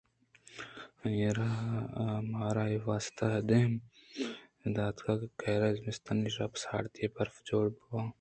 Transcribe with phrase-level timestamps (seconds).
[1.03, 3.71] آئی ءَمارا اے واستہ اِد ا دیم
[4.75, 8.07] داتگ کہ قہریں زمستانی شپ ءِ سارتی ءَ برف جوڑ بہ باں